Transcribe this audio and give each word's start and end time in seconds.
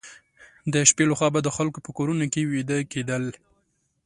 د 0.73 0.75
شپې 0.89 1.03
لخوا 1.11 1.27
به 1.33 1.39
د 1.43 1.49
خلکو 1.57 1.79
په 1.85 1.89
کورونو 1.97 2.25
کې 2.33 2.41
ویده 2.51 2.77
کېدل. 2.91 3.23